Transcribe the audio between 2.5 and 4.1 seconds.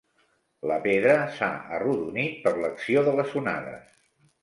l'acció de les onades.